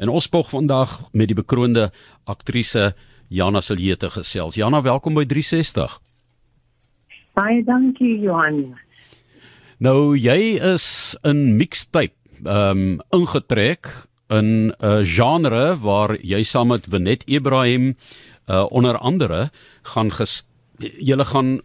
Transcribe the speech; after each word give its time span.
En 0.00 0.08
ons 0.08 0.24
spog 0.24 0.48
vandag 0.48 0.94
met 1.12 1.28
die 1.28 1.36
bekroonde 1.36 1.90
aktrise 2.24 2.94
Jana 3.28 3.60
Silje 3.60 3.98
te 4.00 4.08
gesels. 4.10 4.56
Jana, 4.56 4.80
welkom 4.82 5.18
by 5.18 5.26
360. 5.28 5.98
Baie 7.36 7.60
dankie 7.66 8.14
Johan. 8.22 8.62
Nou 9.76 10.16
jy 10.16 10.56
is 10.72 10.86
in 11.28 11.58
mixtape 11.60 12.16
ehm 12.40 12.80
um, 12.80 12.96
ingetrek 13.12 13.90
in 14.32 14.72
'n 14.72 14.72
uh, 14.80 15.04
genre 15.04 15.76
waar 15.76 16.16
jy 16.16 16.42
saam 16.42 16.72
met 16.72 16.88
Wenet 16.88 17.28
Ibrahim 17.28 17.96
uh, 18.48 18.64
onder 18.70 18.96
andere 18.98 19.50
gaan 19.82 20.10
julle 20.96 21.24
gaan 21.24 21.60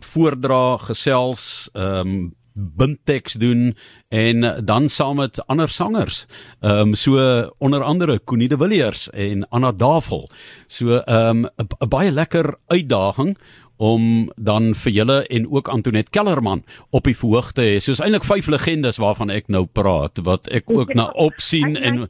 voordra 0.00 0.76
gesels 0.76 1.70
ehm 1.72 2.08
um, 2.08 2.37
bindteks 2.58 3.32
doen 3.32 3.76
en 4.08 4.64
dan 4.64 4.88
saam 4.88 5.16
met 5.16 5.46
ander 5.46 5.68
sangers. 5.68 6.26
Ehm 6.60 6.88
um, 6.88 6.94
so 6.94 7.18
onder 7.58 7.82
andere 7.82 8.20
Connie 8.24 8.48
de 8.48 8.56
Villiers 8.56 9.10
en 9.10 9.48
Anna 9.48 9.72
Davel. 9.72 10.30
So 10.66 10.98
ehm 10.98 11.44
um, 11.44 11.46
'n 11.78 11.88
baie 11.88 12.10
lekker 12.10 12.54
uitdaging 12.66 13.38
om 13.76 14.32
dan 14.36 14.74
vir 14.74 14.92
julle 14.92 15.26
en 15.26 15.50
ook 15.50 15.68
Antoinette 15.68 16.10
Kellerman 16.10 16.64
op 16.90 17.04
die 17.04 17.16
verhoog 17.16 17.52
te 17.52 17.62
hê. 17.62 17.78
Soos 17.78 18.00
eintlik 18.02 18.26
vyf 18.26 18.46
legendes 18.46 18.98
waarvan 18.98 19.30
ek 19.30 19.48
nou 19.48 19.66
praat 19.66 20.18
wat 20.26 20.50
ek 20.50 20.70
ook 20.70 20.94
na 20.94 21.06
opsien 21.14 21.76
en 21.76 22.08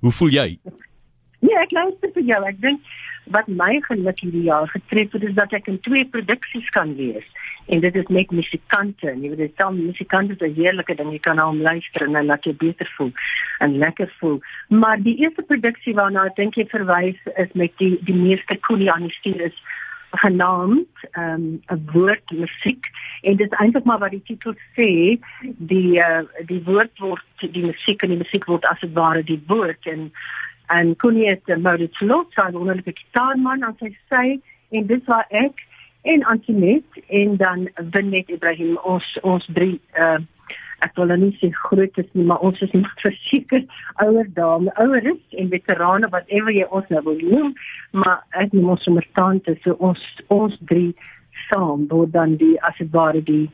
hoe 0.00 0.12
voel 0.12 0.28
jy? 0.28 0.48
Nee, 1.44 1.56
ek 1.60 1.72
luister 1.76 2.10
vir 2.14 2.24
jou. 2.32 2.40
Ek 2.48 2.60
dink 2.60 2.80
wat 3.32 3.48
my 3.48 3.80
geluk 3.84 4.20
hierdie 4.20 4.46
jaar 4.48 4.68
getref 4.68 5.12
het 5.12 5.22
is 5.28 5.36
dat 5.36 5.52
ek 5.56 5.68
in 5.68 5.80
twee 5.84 6.04
produksies 6.12 6.68
kan 6.76 6.96
wees 6.96 7.24
en 7.66 7.80
dit 7.80 7.94
is 7.94 8.08
met 8.08 8.30
musikante 8.30 9.10
en 9.10 9.22
jy 9.22 9.28
weet 9.28 9.38
dit 9.38 9.56
dan 9.56 9.86
musikante 9.86 10.32
is 10.32 10.40
'n 10.40 10.60
heerlike 10.60 10.94
ding. 10.94 11.12
Jy 11.12 11.18
kan 11.18 11.36
na 11.36 11.46
hom 11.46 11.60
luister 11.60 12.02
en 12.02 12.12
dan 12.12 12.26
laat 12.26 12.44
jy 12.44 12.54
beter 12.56 12.92
voel 12.96 13.12
en 13.58 13.78
lekker 13.78 14.14
voel 14.18 14.40
maar 14.68 15.02
die 15.02 15.16
eerste 15.16 15.42
produksie 15.42 15.94
waarna 15.94 16.26
ek 16.26 16.36
dink 16.36 16.54
jy 16.54 16.66
verwys 16.66 17.20
is 17.36 17.52
met 17.52 17.72
die 17.76 17.98
die 18.02 18.14
meeste 18.14 18.56
koelie 18.66 18.92
aan 18.92 19.08
die 19.08 19.16
stuur 19.18 19.40
is 19.40 19.62
genaamd 20.10 20.88
ehm, 21.10 21.40
'n 21.40 21.62
um, 21.68 21.84
woord 21.92 22.30
musiek 22.30 22.86
en 23.22 23.36
dit 23.36 23.52
is 23.52 23.58
eintlik 23.58 23.84
maar 23.84 23.98
wat 23.98 24.10
die 24.10 24.22
titel 24.24 24.54
sê. 24.76 25.18
Die 25.56 25.98
uh, 25.98 26.22
die 26.46 26.62
woord 26.64 26.98
word 26.98 27.24
die 27.40 27.64
musiek 27.64 28.02
en 28.02 28.08
die 28.08 28.22
musiek 28.22 28.44
word 28.44 28.64
as 28.64 28.82
ware 28.92 29.22
die 29.24 29.42
woord. 29.46 29.86
En 29.86 30.12
en 30.66 30.96
Koenie 30.96 31.28
het 31.28 31.46
'n 31.46 31.60
Maurits 31.60 32.00
Lot, 32.00 32.32
sy 32.32 32.50
wonderlike 32.50 32.92
gitaarman 32.94 33.64
aan 33.64 33.76
sy 33.78 33.96
sy 34.08 34.40
en 34.70 34.86
dit 34.86 35.04
was 35.04 35.24
ek 35.28 35.66
en 36.04 36.24
Antonet 36.30 37.02
en 37.08 37.36
dan 37.40 37.68
Benet 37.90 38.28
Ibrahim. 38.28 38.78
Ons 38.84 39.08
ons 39.22 39.50
drie 39.56 39.80
uh 39.98 40.20
ek 40.84 40.98
wil 40.98 41.08
nou 41.08 41.16
nie 41.16 41.36
sê 41.40 41.48
groot 41.64 41.98
is 42.02 42.08
nie 42.12 42.26
maar 42.28 42.42
ons 42.44 42.60
is 42.64 42.72
net 42.76 43.02
verseker 43.06 43.62
ouer 44.04 44.26
dame 44.36 44.72
ouer 44.82 45.06
is 45.14 45.38
en 45.40 45.52
veterane 45.52 46.10
wat 46.12 46.28
ewe 46.38 46.52
jy 46.52 46.66
ons 46.78 46.90
nou 46.92 47.00
wil 47.08 47.22
noem 47.22 47.54
maar 48.02 48.20
ek 48.42 48.52
noem 48.52 48.74
ons 48.74 48.84
sommer 48.84 49.06
tante 49.18 49.54
so 49.62 49.78
ons 49.88 50.02
ons 50.34 50.58
drie 50.72 50.92
saam 51.46 51.86
word 51.92 52.12
dan 52.12 52.36
die 52.42 52.56
as 52.68 52.76
dit 52.82 52.90
ware 52.92 53.22
die 53.30 53.46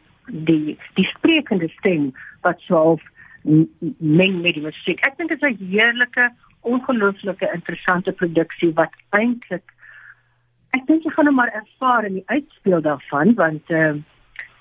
die 0.50 0.76
die 0.98 1.08
sprekende 1.14 1.70
stem 1.78 2.10
wat 2.46 2.60
swaaf 2.66 3.04
meng 3.42 4.40
met 4.44 4.54
die 4.54 4.64
musiek. 4.64 5.00
Ek 5.06 5.16
dink 5.18 5.30
dit 5.32 5.42
is 5.42 5.48
'n 5.48 5.70
heerlike 5.72 6.30
ongelooflike 6.60 7.48
interessante 7.54 8.12
produksie 8.12 8.72
wat 8.74 8.92
eintlik 9.16 9.64
ek 10.76 10.86
dink 10.86 11.04
jy 11.04 11.10
gaan 11.10 11.24
nou 11.24 11.34
maar 11.34 11.52
ervaar 11.52 12.06
in 12.08 12.20
die 12.20 12.28
uitspeel 12.30 12.82
daarvan 12.82 13.34
want 13.34 13.70
uh, 13.70 13.94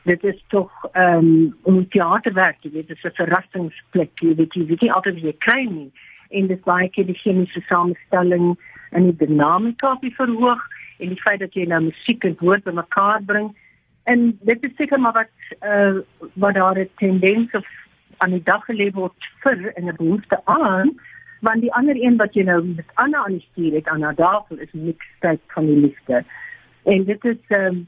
dit 0.04 0.24
is 0.24 0.44
tog 0.48 0.72
ehm 0.92 1.18
um, 1.18 1.58
om 1.62 1.88
teaterwerk 1.96 2.64
jy 2.64 2.72
weet 2.72 2.88
dit 2.88 2.98
is 2.98 3.10
'n 3.12 3.20
verrassingsplek 3.22 4.24
jy 4.26 4.36
weet 4.36 4.54
jy 4.54 4.66
weet 4.66 4.82
nie 4.82 4.92
altyd 4.92 5.22
wie 5.22 5.38
kry 5.48 5.64
nie. 5.70 5.92
En 6.30 6.48
dit 6.48 6.64
baie 6.64 6.90
keer 6.90 7.06
die 7.06 7.22
chemiese 7.22 7.62
samestelling 7.68 8.58
en 8.92 9.04
die 9.04 9.16
dinamika 9.26 9.92
op 9.92 10.02
die 10.02 10.16
verhoog 10.16 10.62
en 11.00 11.10
die 11.10 11.22
feit 11.22 11.40
dat 11.40 11.54
jy 11.54 11.66
nou 11.66 11.82
musiek 11.82 12.24
en 12.24 12.38
woord 12.40 12.64
bymekaar 12.64 13.22
bring. 13.24 13.56
En 14.04 14.38
dit 14.42 14.66
is 14.66 14.76
seker 14.76 15.00
maar 15.00 15.14
wat 15.14 15.34
uh, 15.62 16.02
wat 16.34 16.54
daar 16.54 16.80
'n 16.80 16.90
tendens 16.96 17.52
of 17.52 17.68
aan 18.18 18.32
die 18.32 18.44
dag 18.44 18.66
gelê 18.66 18.92
word 18.94 19.30
vir 19.44 19.78
in 19.78 19.90
'n 19.90 19.96
behoefte 19.96 20.42
aan 20.46 21.00
want 21.40 21.62
die 21.62 21.74
ander 21.74 21.96
een 21.96 22.18
wat 22.18 22.34
jy 22.34 22.44
nou 22.44 22.60
met 22.66 22.86
Anna 22.94 23.24
aan 23.24 23.38
die 23.38 23.48
stuur 23.52 23.74
het 23.74 23.88
Anna 23.88 24.14
Davel 24.14 24.58
is 24.58 24.72
mixtape 24.72 25.54
van 25.56 25.66
die 25.66 25.78
liefde. 25.78 26.24
En 26.84 27.04
dit 27.04 27.26
is 27.26 27.42
ehm 27.48 27.66
um, 27.66 27.88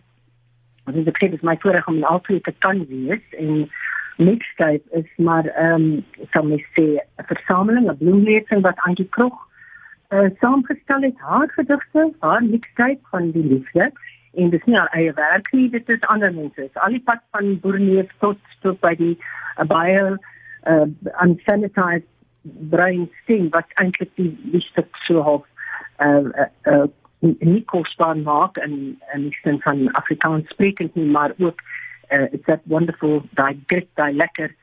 wat 0.85 0.95
is 0.95 1.07
ek 1.07 1.19
sê 1.21 1.37
my 1.45 1.55
voorreg 1.61 1.87
om 1.87 2.03
altyd 2.03 2.43
te 2.43 2.53
kan 2.65 2.85
wees 2.89 3.35
en 3.37 3.69
mixtape 4.17 4.97
is 5.01 5.09
maar 5.17 5.45
ehm 5.45 5.73
um, 5.73 6.05
sal 6.33 6.43
my 6.43 6.59
sê 6.77 6.85
'n 6.97 7.27
versameling 7.33 7.89
'n 7.89 7.97
bloemlesing 7.97 8.61
wat 8.61 8.83
Antjie 8.87 9.09
Krog 9.09 9.37
uh, 10.09 10.29
saamgestel 10.39 11.01
het 11.01 11.19
haar 11.19 11.49
gedigte 11.49 12.13
haar 12.19 12.43
mixtape 12.43 12.99
van 13.09 13.31
die 13.31 13.45
liefde. 13.45 13.91
En 14.33 14.49
dit 14.49 14.59
is 14.59 14.65
nie 14.65 14.77
haar 14.77 14.93
eie 14.95 15.13
werk 15.13 15.51
nie 15.51 15.69
dit 15.69 15.89
is 15.89 16.01
ander 16.01 16.33
mense. 16.33 16.69
Al 16.73 16.95
die 16.97 17.03
pad 17.03 17.21
van 17.31 17.59
Boerneef 17.59 18.11
tot 18.19 18.39
tot 18.61 18.79
by 18.79 18.95
die 18.95 19.17
uh, 19.57 19.65
baie 19.67 20.17
uh, 20.67 20.87
unsanitized 21.23 22.10
brein 22.41 23.09
stem 23.23 23.49
wat 23.49 23.69
eintlik 23.81 24.11
die 24.15 24.31
liefde 24.53 24.85
so 25.07 25.21
half 25.21 25.45
uh 26.01 26.29
uh, 26.43 26.49
uh 26.73 26.87
nie 27.21 27.61
kosbaar 27.69 28.17
maak 28.17 28.57
en 28.57 28.97
en 29.13 29.27
die 29.27 29.37
sin 29.43 29.61
van 29.61 29.91
Afrikaans 29.99 30.49
sprekend 30.49 30.95
nie 30.95 31.05
maar 31.05 31.33
ook 31.37 31.61
uh 32.09 32.27
it's 32.31 32.45
that 32.45 32.65
wonderful 32.65 33.21
daai 33.37 33.53
grit 33.67 33.89
daai 33.95 34.13
lekker 34.13 34.55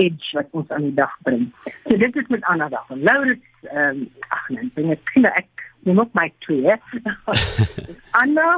edge 0.00 0.36
wat 0.36 0.48
ons 0.56 0.70
aan 0.70 0.88
die 0.88 0.96
dag 0.96 1.12
bring. 1.28 1.48
So 1.84 1.96
dit 1.96 2.16
is 2.16 2.28
met 2.32 2.44
Anna 2.48 2.68
dag. 2.68 2.88
Laurens 2.88 3.44
ehm 3.68 4.00
um, 4.00 4.08
ag 4.28 4.48
nee, 4.48 4.70
dinge 4.74 4.96
kinde 5.12 5.32
ek 5.36 5.66
noem 5.88 6.00
ook 6.04 6.14
my 6.18 6.28
twee. 6.46 6.76
Anna 8.22 8.48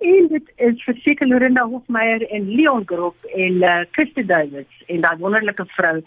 En 0.00 0.28
dit 0.28 0.52
is 0.56 0.82
verseker 0.84 1.28
Lorinda 1.28 1.66
Hofmeyer 1.68 2.22
en 2.32 2.46
Leon 2.48 2.82
Groep 2.88 3.24
en 3.36 3.56
uh, 3.60 3.80
Christy 3.92 4.22
Davids 4.24 4.84
en 4.88 5.02
daai 5.04 5.18
wonderlike 5.20 5.66
vrou 5.76 5.98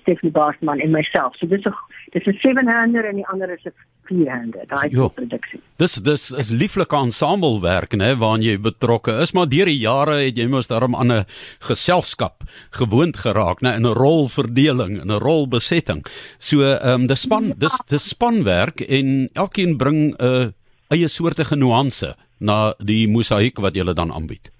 Stephanie 0.00 0.32
Barsman 0.34 0.82
en 0.82 0.90
myself. 0.90 1.36
So 1.38 1.46
dis 1.46 1.62
'n 1.62 1.74
dis 2.10 2.26
'n 2.26 2.38
seven-hander 2.42 3.04
en 3.04 3.14
die 3.14 3.26
ander 3.26 3.50
is 3.54 3.62
'n 3.64 3.72
vier-hander. 4.08 4.66
Daai 4.66 4.90
produksie. 4.90 5.60
Dis 5.76 5.94
dis 5.94 6.30
is 6.30 6.50
lieflike 6.50 6.96
ensemblewerk 6.96 7.94
nê 7.94 8.16
waaraan 8.18 8.42
jy 8.42 8.58
betrokke 8.58 9.14
is, 9.22 9.32
maar 9.32 9.48
deur 9.48 9.70
die 9.70 9.78
jare 9.78 10.18
het 10.24 10.36
jy 10.36 10.48
mos 10.48 10.68
daarom 10.68 10.96
aan 10.96 11.12
'n 11.12 11.24
geselskap 11.60 12.42
gewoond 12.70 13.16
geraak 13.16 13.62
nê 13.62 13.76
in 13.76 13.86
'n 13.86 13.94
rolverdeling 13.94 15.00
en 15.00 15.10
'n 15.12 15.22
rolbesetting. 15.22 16.04
So 16.38 16.62
ehm 16.62 17.00
um, 17.00 17.06
dis 17.06 17.20
span 17.20 17.54
dis 17.56 17.78
dis 17.86 18.08
spanwerk 18.08 18.80
en 18.80 19.28
elkeen 19.34 19.76
bring 19.76 20.14
'n 20.18 20.24
uh, 20.24 20.46
eie 20.90 21.08
soortige 21.08 21.56
nuance 21.56 22.16
na 22.38 22.74
die 22.78 23.06
mosaïek 23.08 23.58
wat 23.60 23.76
jy 23.76 23.84
dan 23.94 24.12
aanbied. 24.12 24.52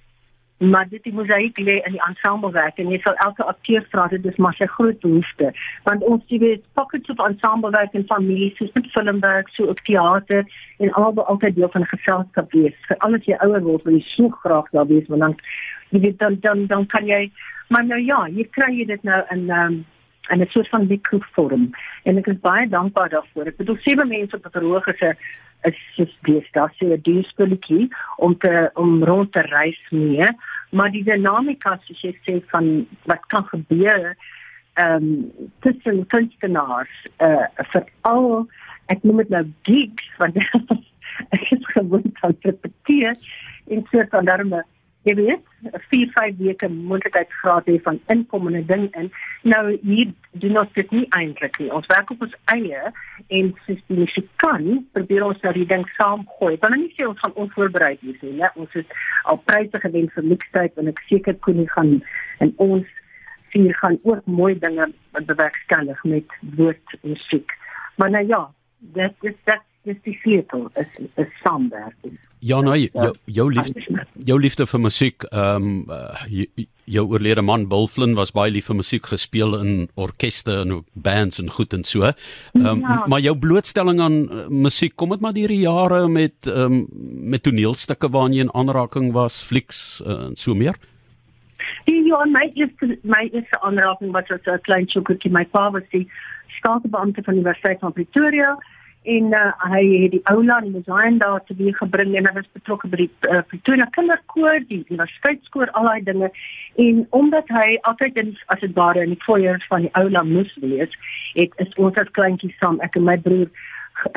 Maar 0.58 0.88
dit 0.88 1.02
die 1.04 1.12
mosaïek 1.12 1.58
lê 1.60 1.74
in 1.84 1.92
die 1.92 2.04
ensemblewerk 2.08 2.78
en 2.80 2.88
jy 2.88 2.98
sal 3.04 3.16
elke 3.24 3.44
akteur 3.44 3.84
vra 3.92 4.06
dit 4.08 4.24
is 4.24 4.38
maar 4.40 4.54
sy 4.56 4.64
groot 4.72 4.96
behoefte 5.02 5.50
want 5.84 6.04
ons 6.08 6.22
jy 6.32 6.38
weet 6.40 6.62
pockets 6.78 7.12
of 7.12 7.20
ensemblewerk 7.20 7.92
in 7.92 8.06
familie 8.08 8.54
soos 8.56 8.72
met 8.72 8.88
filmwerk 8.94 9.50
so 9.52 9.68
op 9.68 9.82
teater 9.84 10.46
en 10.78 10.94
albe 11.02 11.26
altyd 11.28 11.58
deel 11.58 11.68
van 11.74 11.84
geselskap 11.92 12.52
wees. 12.56 12.78
Vir 12.88 12.96
al 13.04 13.18
die 13.18 13.36
ouer 13.36 13.60
word 13.68 13.84
wil 13.84 13.98
jy 13.98 14.06
so 14.14 14.30
graag 14.44 14.72
daar 14.72 14.88
wees 14.88 15.12
want 15.12 15.26
dan 15.26 15.36
jy 15.90 16.00
weet 16.06 16.18
dan 16.24 16.40
dan 16.40 16.64
dan 16.72 16.86
kan 16.86 17.04
jy 17.04 17.28
maar 17.68 17.84
nou 17.84 18.00
ja, 18.00 18.24
jy 18.30 18.46
kry 18.54 18.70
jy 18.78 18.86
dit 18.88 19.02
nou 19.04 19.20
in 19.34 19.50
um, 19.50 19.84
en 20.28 20.40
'n 20.40 20.46
soort 20.50 20.68
van 20.68 20.86
mikrofoon 20.86 21.74
en 22.02 22.16
ek 22.18 22.26
is 22.26 22.40
baie 22.40 22.68
dankbaar 22.68 23.08
daarvoor. 23.08 23.46
Ek 23.46 23.56
bedoel 23.56 23.76
sewe 23.76 24.04
mense 24.04 24.36
op 24.36 24.42
die 24.42 24.50
verhoog 24.50 24.86
is 24.86 25.00
'n 25.00 25.16
is 25.68 25.78
soos 25.96 26.14
beestas 26.26 26.76
so 26.78 26.86
'n 26.86 27.02
duurspulletjie 27.08 27.88
om 28.16 28.38
te 28.38 28.70
om 28.74 29.04
rond 29.04 29.32
te 29.32 29.40
reis 29.40 29.82
mee, 29.90 30.28
maar 30.70 30.90
die 30.90 31.04
dinamika 31.04 31.78
soos 31.84 32.00
jy 32.00 32.14
sê 32.24 32.40
van 32.52 32.86
wat 33.04 33.26
kan 33.34 33.44
gebeur 33.52 34.16
ehm 34.76 35.02
um, 35.02 35.32
tussen 35.60 36.06
kunstenaars 36.06 36.94
eh 37.16 37.26
uh, 37.26 37.64
vir 37.72 37.84
al 38.00 38.48
ek 38.92 39.02
noem 39.02 39.16
dit 39.16 39.28
nou 39.28 39.44
gigs 39.62 40.08
want 40.18 40.36
ek 41.36 41.50
is 41.56 41.66
gewoond 41.74 42.16
aan 42.20 42.38
te 42.38 42.50
repeteer 42.50 43.16
in 43.66 43.86
soort 43.90 44.10
van 44.10 44.24
daarmee 44.24 44.62
jy 45.06 45.14
weet, 45.14 45.42
4, 45.90 46.08
5 46.14 46.38
weke 46.40 46.68
moontlikheidsgraad 46.72 47.68
hê 47.70 47.76
van 47.84 48.00
inkomende 48.12 48.64
ding 48.66 48.86
in. 48.98 49.10
Nou 49.46 49.62
hier 49.82 50.10
doen 50.42 50.58
ons 50.62 50.72
dit 50.74 50.90
nie 50.94 51.04
eintlik 51.18 51.58
nie. 51.62 51.68
Ons 51.74 51.86
werk 51.92 52.10
op 52.10 52.24
ons 52.26 52.34
eie 52.54 52.90
en 53.38 53.52
sistemies 53.68 54.16
kan 54.42 54.66
probeer 54.96 55.28
ons 55.28 55.42
nou 55.46 55.52
die 55.54 55.68
ding 55.70 55.86
saamgooi. 55.94 56.56
Dan 56.62 56.74
nie 56.80 56.90
sê 56.96 57.06
ons 57.06 57.22
gaan 57.22 57.36
onvoorbereid 57.44 58.02
wees 58.02 58.18
nie, 58.26 58.34
né? 58.40 58.50
Ons 58.58 58.74
het 58.78 58.98
al 59.30 59.38
pryse 59.46 59.82
gewen 59.84 60.10
vir 60.16 60.28
mixtape 60.32 60.82
en 60.82 60.90
ek 60.90 61.02
seker 61.10 61.38
kon 61.46 61.60
nie 61.60 61.70
gaan 61.76 62.00
en 62.42 62.52
ons 62.62 62.90
vier 63.54 63.78
gaan 63.78 64.00
ook 64.02 64.26
mooi 64.26 64.56
dinge 64.58 64.90
bewerkstellig 65.14 66.02
met 66.04 66.38
woord 66.58 66.98
musiek. 67.06 67.54
Maar 67.96 68.10
nou 68.18 68.26
ja, 68.26 68.42
dit 68.78 69.30
is 69.30 69.38
dit 69.44 69.65
dis 69.86 69.98
die 70.06 70.16
sleutel 70.22 70.68
is 70.80 71.02
is 71.22 71.34
saamwerk. 71.42 71.94
Ja, 72.44 72.60
nou 72.60 72.76
jou 72.76 73.12
jou 73.24 73.46
liefde 73.52 74.04
jou 74.28 74.38
liefde 74.40 74.66
vir 74.66 74.80
musiek, 74.80 75.26
ehm 75.30 75.68
um, 75.68 75.84
uh, 75.90 76.46
jou 76.86 77.02
oorlede 77.10 77.42
man 77.42 77.66
Bill 77.70 77.88
Flynn 77.90 78.14
was 78.14 78.30
baie 78.34 78.52
lief 78.54 78.68
vir 78.70 78.78
musiek 78.78 79.06
gespeel 79.10 79.56
in 79.58 79.88
orkeste 79.98 80.60
en 80.62 80.74
ook 80.76 80.86
bands 81.08 81.40
en 81.42 81.50
goed 81.50 81.74
en 81.74 81.84
so. 81.84 82.10
Ehm 82.10 82.66
um, 82.66 82.84
ja. 82.84 82.98
maar 83.06 83.24
jou 83.24 83.36
blootstelling 83.38 84.00
aan 84.00 84.18
uh, 84.24 84.46
musiek, 84.48 84.96
kom 84.96 85.14
dit 85.14 85.24
maar 85.24 85.34
deur 85.34 85.54
die 85.54 85.64
jare 85.64 86.06
met 86.08 86.50
ehm 86.50 86.78
um, 86.80 86.84
met 87.32 87.42
toneelstukke 87.42 88.10
waarin 88.10 88.36
jy 88.36 88.46
in 88.46 88.54
aanraking 88.54 89.12
was, 89.12 89.42
flieks 89.42 90.02
uh, 90.06 90.28
en 90.28 90.36
so 90.36 90.54
meer? 90.54 90.76
Ja, 91.86 92.24
my 92.26 92.50
eerste 92.54 92.98
my 93.02 93.28
eerste 93.32 93.60
aanraking 93.62 94.12
was 94.12 94.30
as 94.30 94.46
'n 94.46 94.62
klein 94.62 94.86
chokkertjie. 94.86 95.32
My 95.32 95.44
pa 95.44 95.70
was 95.70 95.86
die 95.90 96.06
staatsbeampte 96.58 97.22
van 97.22 97.34
die 97.34 97.42
Universiteit 97.42 97.78
van 97.80 97.92
Pretoria 97.92 98.56
en 99.06 99.30
uh, 99.38 99.52
hy 99.70 99.82
het 100.02 100.14
die 100.16 100.22
aula 100.32 100.58
in 100.64 100.72
Design 100.74 101.18
daar 101.22 101.44
te 101.46 101.54
weer 101.58 101.76
gebring 101.78 102.16
en 102.18 102.26
hy 102.26 102.32
was 102.34 102.48
betrokke 102.58 102.90
by 102.90 103.04
die 103.04 103.10
uh, 103.30 103.42
Pretoria 103.50 103.86
Kinderkoor, 103.94 104.64
die 104.66 104.82
universiteitskoor, 104.88 105.70
al 105.78 105.90
daai 105.90 106.02
dinge. 106.08 106.32
En 106.82 107.06
omdat 107.20 107.48
hy 107.54 107.78
altyd 107.90 108.18
in 108.22 108.34
as 108.54 108.60
dit 108.64 108.74
ware 108.78 109.06
in 109.06 109.14
die 109.14 109.22
foyer 109.22 109.62
van 109.70 109.86
die 109.86 109.94
aula 110.00 110.24
moes 110.26 110.52
wees, 110.64 110.98
het 111.38 111.54
is 111.62 111.78
ons 111.78 111.98
as 112.02 112.10
kleintjies 112.18 112.58
saam, 112.62 112.80
ek 112.84 112.98
en 112.98 113.06
my 113.06 113.18
broer 113.22 113.50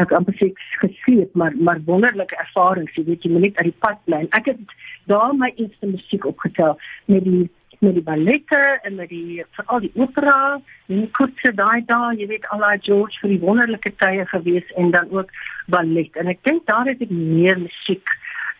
ek 0.01 0.11
amper 0.15 0.35
sê 0.35 0.49
gesien 0.81 1.21
maar 1.39 1.53
maar 1.55 1.79
wonderlike 1.87 2.35
ervarings 2.43 2.95
jy 2.97 3.05
weet 3.07 3.23
jy 3.23 3.31
moet 3.31 3.45
net 3.47 3.61
uit 3.61 3.69
die 3.69 3.79
pad 3.85 4.01
bly 4.09 4.25
ek 4.35 4.49
het 4.51 4.73
daar 5.11 5.31
my 5.37 5.51
eerste 5.55 5.87
musiek 5.87 6.27
opgetel 6.27 6.75
met 7.07 7.23
die 7.23 7.45
met 7.79 7.93
die 7.95 8.03
ballette 8.03 8.79
en 8.83 8.95
met 8.95 9.09
die 9.09 9.43
veral 9.55 9.79
die 9.79 9.91
opera 9.95 10.59
en 10.87 11.03
die 11.03 11.11
kurse 11.19 11.53
daai 11.55 11.85
daai 11.87 12.19
jy 12.19 12.27
weet 12.27 12.47
al 12.51 12.63
daai 12.65 12.79
George 12.83 13.19
vir 13.21 13.33
die 13.35 13.43
wonderlike 13.43 13.93
tye 14.03 14.25
gewees 14.31 14.73
en 14.75 14.91
dan 14.91 15.11
ook 15.15 15.31
ballet. 15.67 16.15
En 16.19 16.27
ek 16.27 16.43
dink 16.43 16.65
daar 16.67 16.89
het 16.89 17.01
ek 17.01 17.13
meer 17.13 17.59
musiek 17.59 18.17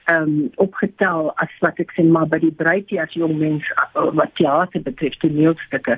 ehm 0.09 0.23
um, 0.23 0.51
opgetel 0.55 1.31
as 1.43 1.51
wat 1.61 1.79
ek 1.83 1.91
sê 1.93 2.03
maar 2.03 2.29
by 2.29 2.39
die 2.41 2.55
breedte 2.61 2.97
as 3.01 3.13
jong 3.13 3.35
mens 3.41 3.65
uh, 3.75 4.07
wat 4.19 4.31
teater 4.39 4.81
betref 4.85 5.17
die 5.23 5.31
neelstukke 5.35 5.97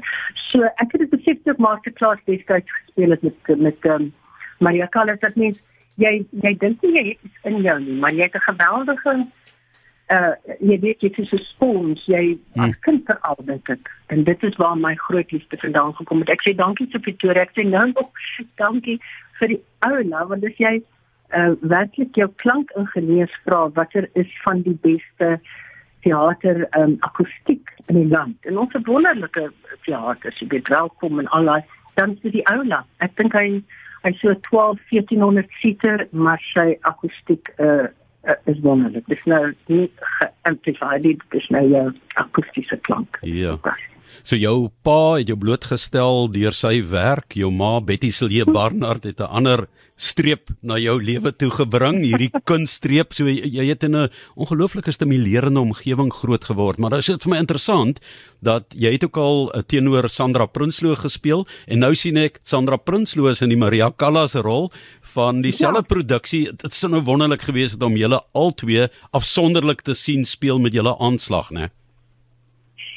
so 0.49 0.67
ek 0.83 0.95
het 0.95 1.03
dit 1.03 1.13
besef 1.13 1.37
toe 1.43 1.53
ek 1.53 1.61
masterclass 1.65 2.25
destyds 2.31 2.73
gespeel 2.79 3.15
het 3.15 3.23
met 3.27 3.53
met 3.67 3.87
um, 3.93 4.09
Maria 4.67 4.87
Callas 4.95 5.21
dat 5.21 5.37
mens 5.43 5.61
jy 6.03 6.11
jy 6.43 6.53
dink 6.63 6.83
nie 6.83 6.95
jy 6.97 7.05
het 7.11 7.29
iets 7.29 7.47
in 7.53 7.61
jou 7.67 7.77
nie 7.85 7.99
maar 8.03 8.17
jy 8.17 8.27
het 8.27 8.35
'n 8.41 8.47
geweldige 8.49 9.15
uh 10.11 10.33
jy 10.59 10.77
weet 10.83 11.03
jy 11.05 11.11
is 11.23 11.29
so 11.31 11.39
spons 11.45 12.03
jy 12.09 12.21
hmm. 12.35 12.65
as 12.65 12.77
kind 12.85 13.05
veral 13.07 13.39
dink 13.47 13.69
ek. 13.71 13.91
En 14.13 14.23
dit 14.27 14.43
is 14.43 14.57
waar 14.59 14.77
my 14.77 14.93
groot 15.07 15.31
liefde 15.31 15.59
vandaan 15.63 15.93
gekom 15.99 16.23
het. 16.23 16.33
Ek 16.35 16.43
sê 16.45 16.55
dankie 16.57 16.89
vir 16.91 17.03
Pretoria. 17.05 17.45
Ek 17.47 17.53
sê 17.55 17.65
nou 17.67 17.85
nog 17.93 18.23
dankie 18.59 18.97
vir 19.39 19.53
die 19.55 19.61
ou 19.87 20.01
nou 20.13 20.25
want 20.33 20.43
dis 20.45 20.59
jy 20.61 20.79
uh 21.37 21.53
werklik 21.73 22.17
jou 22.19 22.27
klankingenieurs 22.43 23.35
vra 23.45 23.67
watter 23.77 24.09
is 24.19 24.31
van 24.43 24.63
die 24.65 24.75
beste 24.83 25.37
teater 26.03 26.65
um 26.79 26.97
akoestiek 27.07 27.71
in 27.87 28.01
die 28.01 28.09
land? 28.11 28.35
En 28.49 28.59
ons 28.65 28.75
wonderlike 28.89 29.47
teater 29.85 30.35
jy 30.41 30.49
weet 30.57 30.73
welkom 30.73 31.23
en 31.23 31.31
al 31.37 31.47
daai. 31.53 31.61
Dan 31.99 32.17
vir 32.23 32.35
die 32.35 32.43
oula. 32.51 32.83
Ek 32.99 33.15
dink 33.19 33.37
hy 33.37 33.61
hy 34.01 34.11
so 34.17 34.33
12 34.49 34.83
1400 34.89 35.57
seater 35.61 36.07
maar 36.11 36.41
sy 36.51 36.73
akoestiek 36.89 37.53
uh 37.61 37.87
uh, 38.23 38.37
is 38.45 38.59
wonderlik. 38.65 39.07
Dis 39.11 39.23
nou 39.29 39.53
nie 39.71 39.87
geamplified 40.17 41.07
nie, 41.07 41.15
dis 41.35 41.47
nou 41.53 41.63
jou 41.69 41.85
akoestiese 42.21 42.77
klank. 42.87 43.19
Ja. 43.21 43.57
So 44.23 44.37
jou 44.37 44.69
pa 44.85 45.17
het 45.17 45.31
jou 45.31 45.37
blootgestel 45.37 46.29
deur 46.33 46.53
sy 46.53 46.81
werk. 46.91 47.35
Jou 47.35 47.51
ma 47.51 47.79
Betty 47.81 48.11
Silje 48.13 48.45
Barnard 48.45 49.03
het 49.03 49.19
'n 49.19 49.29
ander 49.29 49.67
streep 50.01 50.49
na 50.65 50.77
jou 50.81 50.97
lewe 51.01 51.31
toe 51.31 51.49
gebring, 51.53 52.01
hierdie 52.01 52.31
kunststreep. 52.49 53.13
So 53.13 53.29
jy, 53.29 53.45
jy 53.45 53.65
het 53.69 53.83
in 53.83 53.95
'n 53.95 54.09
ongelooflike 54.35 54.91
stimulerende 54.91 55.59
omgewing 55.59 56.11
groot 56.13 56.43
geword. 56.43 56.79
Maar 56.79 56.97
dit 56.97 56.99
is 56.99 57.17
vir 57.21 57.29
my 57.29 57.37
interessant 57.37 57.99
dat 58.41 58.73
jy 58.73 58.91
het 58.91 59.03
ook 59.03 59.17
al 59.17 59.51
eh, 59.51 59.61
teenoor 59.61 60.09
Sandra 60.09 60.45
Prinsloo 60.45 60.95
gespeel 60.95 61.45
en 61.67 61.79
nou 61.79 61.93
sien 61.95 62.17
ek 62.17 62.39
Sandra 62.43 62.77
Prinsloo 62.77 63.29
is 63.29 63.41
in 63.41 63.49
die 63.49 63.57
Maria 63.57 63.91
Callas 63.91 64.33
rol 64.33 64.71
van 65.13 65.41
dieselfde 65.41 65.83
ja. 65.85 65.89
produksie. 65.93 66.49
Dit 66.55 66.73
sou 66.73 66.91
nou 66.91 67.03
wonderlik 67.03 67.41
gewees 67.41 67.71
het 67.71 67.83
om 67.83 67.97
julle 67.97 68.21
albei 68.33 68.87
afsonderlik 69.11 69.81
te 69.81 69.93
sien 69.93 70.25
speel 70.25 70.59
met 70.59 70.73
julle 70.73 70.95
aanslag, 70.97 71.51
né? 71.51 71.69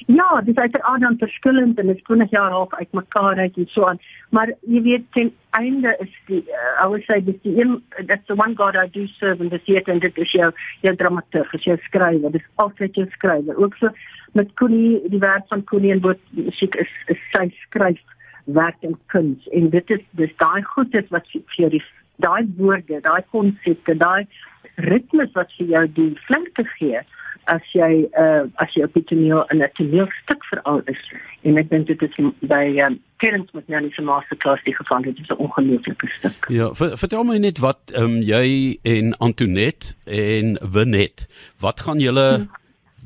Ja, 0.07 0.41
dis 0.45 0.57
uiteraard 0.57 1.01
dan 1.01 1.17
verskillend 1.19 1.79
en 1.79 1.87
dit 1.87 2.03
kon 2.05 2.19
net 2.21 2.31
jaar 2.31 2.51
half 2.51 2.75
uitmekaar 2.75 3.39
uit 3.39 3.57
en 3.57 3.67
so 3.73 3.85
aan. 3.89 4.01
Maar 4.31 4.53
jy 4.61 4.83
weet 4.83 5.05
ten 5.17 5.31
einde 5.51 5.97
is 5.99 6.13
die 6.27 6.43
uh, 6.43 6.85
I 6.85 6.89
would 6.89 7.05
say 7.09 7.23
dis 7.25 7.41
die 7.43 7.55
een 7.61 7.79
that's 8.07 8.27
the 8.27 8.37
one 8.37 8.53
god 8.55 8.77
I 8.77 8.89
do 8.93 9.07
serve 9.07 9.41
in 9.41 9.49
the 9.49 9.61
theater 9.65 9.93
and 9.93 10.05
dit 10.05 10.19
is 10.19 10.31
jou 10.37 10.51
jou 10.81 10.95
dramaturg, 10.97 11.55
is 11.55 11.65
jou 11.65 11.79
skrywer. 11.87 12.33
Dis 12.37 12.45
altyd 12.55 13.01
jou 13.01 13.07
skrywer. 13.17 13.57
Ook 13.57 13.77
so 13.81 13.89
met 14.33 14.53
Connie, 14.61 15.01
die 15.09 15.23
werk 15.25 15.49
van 15.49 15.65
Connie 15.65 15.93
en 15.93 16.05
wat 16.05 16.21
musiek 16.37 16.75
is 16.75 16.93
is 17.07 17.25
sy 17.33 17.49
skryf 17.63 18.01
werk 18.45 18.85
en 18.85 18.99
kuns 19.07 19.49
en 19.57 19.71
dit 19.73 19.91
is 19.91 20.05
dis 20.21 20.37
daai 20.37 20.63
goedes 20.75 21.09
wat 21.17 21.33
vir 21.33 21.61
jou 21.65 21.71
die 21.79 21.85
daai 22.21 22.45
woorde, 22.59 23.01
daai 23.01 23.25
konsepte, 23.33 23.97
daai 23.97 24.29
ritmes 24.77 25.33
wat 25.33 25.53
vir 25.57 25.77
jou 25.79 25.87
die 25.97 26.11
flink 26.29 26.53
te 26.59 26.69
gee 26.77 27.01
as 27.51 27.65
jy 27.73 28.07
uh, 28.19 28.45
as 28.63 28.73
jy 28.75 28.85
op 28.87 28.95
die 28.97 29.05
toneel 29.09 29.45
in 29.53 29.63
'n 29.63 29.71
toneelstuk 29.79 30.45
veral 30.51 30.81
is 30.91 31.01
en 31.43 31.59
ek 31.59 31.71
dink 31.71 31.87
dit 31.87 32.03
is 32.03 32.17
by 32.49 32.65
um, 32.87 32.99
Terence 33.21 33.51
McNally 33.53 33.91
se 33.93 34.03
masterclass 34.03 34.65
die 34.65 34.75
geval 34.75 35.03
dit 35.03 35.19
is 35.19 35.29
'n 35.29 35.41
ongelooflike 35.47 36.09
stuk. 36.19 36.49
Ja, 36.49 36.73
vertel 36.75 37.25
my 37.25 37.39
net 37.39 37.59
wat 37.59 37.93
um, 37.97 38.21
jy 38.23 38.79
en 38.83 39.17
Antoinette 39.19 39.95
en 40.05 40.59
Winet, 40.61 41.29
wat 41.61 41.81
gaan 41.81 42.01
julle 42.01 42.29
hmm. 42.35 42.49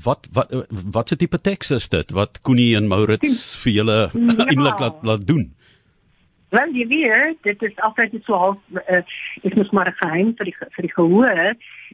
wat 0.04 0.28
wat 0.32 0.50
wat 0.70 1.08
se 1.08 1.16
tipe 1.16 1.38
teks 1.40 1.70
is 1.70 1.88
dit 1.88 2.10
wat 2.10 2.40
Koenie 2.42 2.76
en 2.76 2.88
Maurits 2.88 3.56
vir 3.62 3.72
julle 3.72 4.00
ja. 4.12 4.44
eintlik 4.50 4.78
laat 4.78 5.02
laat 5.02 5.26
doen? 5.26 5.52
Wel, 6.48 6.70
jy 6.72 6.86
weet, 6.88 7.36
dit 7.44 7.62
is 7.62 7.80
altyd 7.84 8.14
so 8.24 8.32
half 8.32 8.56
uh, 8.72 9.02
ek 9.44 9.54
moet 9.54 9.72
maar 9.76 9.88
'n 9.88 9.98
geheim 10.00 10.30
vir 10.36 10.48
die 10.48 10.54
vir 10.56 10.86
die 10.86 10.94
gehoor 10.94 11.40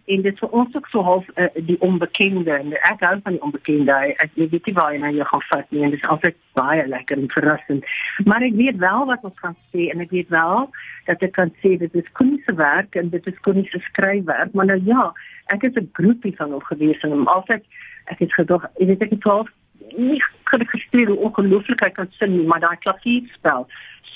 en 0.06 0.22
dit 0.22 0.38
vir 0.38 0.48
ons 0.48 0.74
ook 0.74 0.86
so 0.92 1.02
half 1.02 1.26
uh, 1.34 1.48
die 1.54 1.80
onbekende 1.80 2.52
en 2.54 2.72
ek 2.72 3.02
hou 3.02 3.18
van 3.22 3.34
die 3.34 3.42
onbekende. 3.42 3.96
Ek 4.22 4.30
weet 4.34 4.66
nie 4.66 4.74
waar 4.74 4.92
jy 4.92 5.00
nou 5.02 5.10
jou 5.14 5.26
gaan 5.26 5.42
vat 5.48 5.70
nie 5.70 5.82
en 5.82 5.90
dit 5.90 5.98
is 5.98 6.08
altyd 6.08 6.36
baie 6.54 6.86
lekker 6.86 7.18
en 7.18 7.34
verrassend. 7.34 7.84
Maar 8.24 8.46
ek 8.46 8.54
weet 8.54 8.78
wel 8.78 9.06
wat 9.10 9.24
ons 9.24 9.40
gaan 9.42 9.56
sê 9.72 9.88
en 9.90 10.00
ek 10.06 10.10
weet 10.10 10.30
wel 10.30 10.70
dat 11.10 11.22
ek 11.22 11.32
kan 11.32 11.50
sê 11.62 11.74
dit 11.78 11.94
is 11.94 12.12
Koenie 12.12 12.42
se 12.46 12.54
werk 12.54 12.94
en 12.94 13.10
dit 13.10 13.26
is 13.26 13.40
Koenie 13.40 13.66
se 13.70 13.82
skryfwerk, 13.90 14.54
maar 14.54 14.70
nou 14.70 14.78
ja, 14.84 15.10
ek 15.50 15.66
is 15.66 15.74
'n 15.74 15.90
groepie 15.92 16.36
van 16.36 16.54
hom 16.54 16.62
gewees 16.62 17.02
en 17.02 17.10
hom 17.10 17.26
altyd 17.26 17.66
ek 18.06 18.18
het 18.18 18.32
gedog, 18.32 18.64
ek 18.78 18.86
weet 18.86 19.02
ek 19.02 19.10
het 19.10 19.26
al 19.26 19.48
nie 19.96 20.22
geregistreer 20.44 21.08
hoe 21.08 21.26
ongelooflik 21.28 21.80
hy 21.80 21.90
kan 21.90 22.08
sing, 22.10 22.46
maar 22.46 22.60
daai 22.60 22.78
klavierspel 22.78 23.66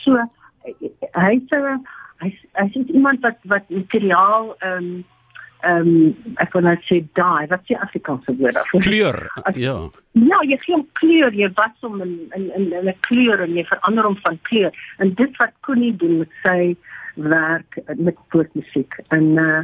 So 0.08 0.24
hy 1.18 1.36
sê 1.50 1.60
hy 2.22 2.32
hy 2.58 2.66
is 2.72 2.90
iemand 2.90 3.22
wat 3.26 3.38
wat 3.52 3.70
materiaal 3.70 4.52
ehm 4.58 4.90
um, 4.90 4.90
ehm 5.68 5.88
um, 5.90 6.34
ek 6.42 6.52
wil 6.54 6.66
net 6.68 6.84
sê 6.86 7.00
daai 7.18 7.48
wat 7.52 7.70
jy 7.70 7.78
Afrikaanse 7.82 8.34
woord 8.40 8.58
af. 8.60 8.68
Kleur. 8.86 9.18
As, 9.42 9.56
ja. 9.58 9.74
Ja, 10.14 10.38
jy 10.46 10.58
gee 10.64 10.76
hom 10.76 10.84
kleur, 11.00 11.34
jy 11.34 11.48
was 11.58 11.86
hom 11.86 12.02
in 12.04 12.14
in 12.38 12.50
in 12.58 12.68
'n 12.74 12.94
kleur 13.08 13.42
en 13.46 13.56
jy 13.58 13.64
verander 13.70 14.06
hom 14.06 14.18
van 14.26 14.38
kleur. 14.50 14.74
En 14.98 15.14
dit 15.14 15.40
wat 15.42 15.54
Connie 15.66 15.96
doen 15.96 16.18
met 16.18 16.30
sy 16.42 16.76
werk 17.14 17.80
met 17.96 18.16
woordmusiek. 18.34 19.00
En 19.08 19.24
uh 19.46 19.62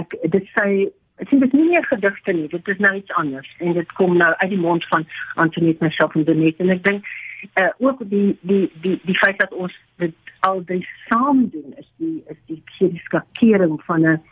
ek 0.00 0.16
dit 0.36 0.54
sê 0.56 0.88
Ek 1.16 1.30
sien 1.30 1.40
dit 1.40 1.52
nie 1.56 1.70
meer 1.70 1.84
gedigte 1.88 2.32
nie, 2.36 2.48
dit 2.52 2.66
is 2.68 2.80
nou 2.84 2.90
iets 2.98 3.12
anders 3.16 3.48
en 3.64 3.72
dit 3.72 3.92
kom 3.96 4.18
nou 4.20 4.34
uit 4.36 4.50
die 4.52 4.60
mond 4.60 4.84
van 4.90 5.06
Antoinette 5.40 5.84
myself 5.84 6.12
en 6.14 6.26
Benet 6.28 6.60
en 6.60 6.74
ek 6.74 6.82
dink 6.84 7.08
uh, 7.54 7.68
ook 7.78 7.98
die 8.10 8.38
die 8.40 8.70
die 8.80 9.00
die 9.04 9.18
feit 9.18 9.38
dat 9.38 9.52
ons 9.52 9.74
dit 9.96 10.14
al 10.40 10.64
die 10.64 10.86
saam 11.08 11.48
doen 11.50 11.74
is 11.76 11.90
die 11.96 12.24
is 12.26 12.38
die 12.46 12.62
die 12.78 13.02
skakering 13.04 13.82
van 13.84 14.06
'n 14.06 14.22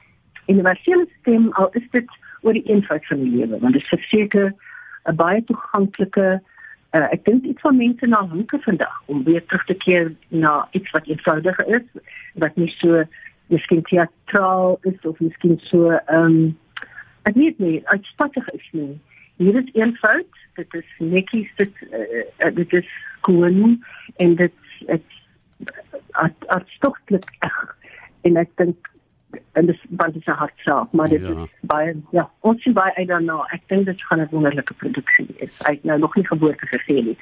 universele 0.47 1.09
stem 1.21 1.53
al 1.53 1.69
is 1.73 1.91
dit 1.91 2.09
oor 2.41 2.53
die 2.53 2.67
eenvoud 2.67 3.07
van 3.07 3.23
die 3.23 3.37
lewe 3.37 3.59
want 3.59 3.73
dit 3.73 3.83
is 3.83 3.89
verseker 3.89 4.55
'n 5.05 5.17
baie 5.17 5.45
toeganklike 5.45 6.43
uh, 6.95 7.07
ek 7.13 7.25
dink 7.25 7.45
iets 7.45 7.61
van 7.61 7.77
mense 7.77 8.07
na 8.07 8.29
hunke 8.29 8.59
vandag 8.59 9.03
om 9.07 9.25
weer 9.25 9.45
terug 9.45 9.65
te 9.65 9.75
keer 9.75 10.13
na 10.29 10.69
iets 10.71 10.91
wat 10.91 11.07
eenvoudiger 11.07 11.67
is 11.67 11.87
wat 12.35 12.57
nie 12.57 12.71
so 12.79 13.05
miskien 13.47 13.83
teatraal 13.83 14.79
is 14.83 15.01
of 15.03 15.21
miskien 15.21 15.59
so 15.71 15.91
ehm 15.91 16.25
um, 16.25 16.59
ek 17.23 17.35
weet 17.35 17.59
nie 17.59 17.81
uitspattig 17.85 18.49
is 18.49 18.69
nie 18.73 19.01
hier 19.37 19.57
is 19.63 19.71
eenvoud 19.73 20.41
dit 20.55 20.75
is 20.75 20.91
netjies 20.99 21.51
dit 21.57 21.85
uh, 21.91 22.55
dit 22.55 22.73
is 22.73 22.89
skoon 23.19 23.85
en 24.17 24.35
dit 24.35 24.53
dit 24.87 25.03
hartstogtelik 26.47 27.31
eg. 27.39 27.57
En 28.29 28.37
ek 28.37 28.51
dink 28.61 28.91
en 29.59 29.67
dis 29.67 29.81
baie 29.99 30.21
se 30.23 30.31
hartsaak 30.31 30.93
maar 30.93 31.11
dit 31.11 31.23
ja. 31.23 31.33
is 31.35 31.55
baie 31.71 31.95
ja 32.15 32.29
ons 32.47 32.63
sien 32.63 32.77
baie 32.77 32.93
I 33.01 33.07
don't 33.11 33.27
know 33.27 33.43
ek 33.57 33.65
dink 33.73 33.89
dit 33.91 34.05
gaan 34.09 34.23
'n 34.23 34.29
wonderlike 34.31 34.75
produksie 34.83 35.27
is 35.47 35.59
hy 35.67 35.79
nou 35.83 35.99
nog 35.99 36.15
nie 36.17 36.27
geboorte 36.27 36.67
gesê 36.71 37.01
nie 37.09 37.17